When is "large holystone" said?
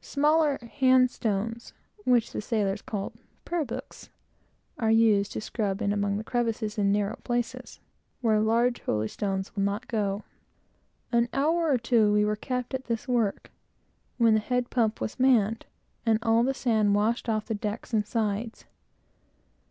8.46-9.44